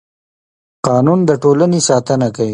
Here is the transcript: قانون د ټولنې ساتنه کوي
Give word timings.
قانون 0.87 1.19
د 1.29 1.31
ټولنې 1.43 1.79
ساتنه 1.89 2.27
کوي 2.35 2.49